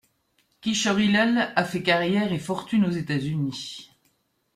Kishorilal 0.61 1.53
a 1.55 1.63
fait 1.63 1.83
carrière 1.83 2.33
et 2.33 2.39
fortune 2.39 2.87
aux 2.87 2.89
États-Unis. 2.89 3.91